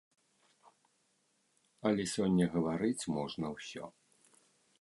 [1.89, 3.83] Але сёння гаварыць можна ўсё.